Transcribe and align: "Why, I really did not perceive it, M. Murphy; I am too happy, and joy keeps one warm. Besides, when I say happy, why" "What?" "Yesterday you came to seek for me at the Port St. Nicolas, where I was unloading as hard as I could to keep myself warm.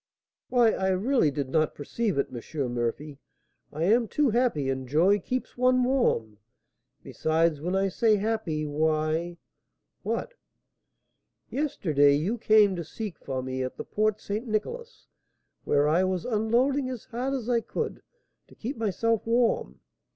"Why, 0.49 0.71
I 0.71 0.87
really 0.87 1.29
did 1.29 1.47
not 1.49 1.75
perceive 1.75 2.17
it, 2.17 2.29
M. 2.35 2.73
Murphy; 2.73 3.19
I 3.71 3.83
am 3.83 4.07
too 4.07 4.31
happy, 4.31 4.67
and 4.67 4.87
joy 4.87 5.19
keeps 5.19 5.55
one 5.59 5.83
warm. 5.83 6.39
Besides, 7.03 7.61
when 7.61 7.75
I 7.75 7.87
say 7.89 8.15
happy, 8.15 8.65
why" 8.65 9.37
"What?" 10.01 10.33
"Yesterday 11.51 12.15
you 12.15 12.39
came 12.39 12.75
to 12.77 12.83
seek 12.83 13.19
for 13.19 13.43
me 13.43 13.61
at 13.63 13.77
the 13.77 13.85
Port 13.85 14.19
St. 14.19 14.47
Nicolas, 14.47 15.05
where 15.65 15.87
I 15.87 16.03
was 16.03 16.25
unloading 16.25 16.89
as 16.89 17.03
hard 17.05 17.35
as 17.35 17.47
I 17.47 17.61
could 17.61 18.01
to 18.47 18.55
keep 18.55 18.77
myself 18.77 19.27
warm. 19.27 19.81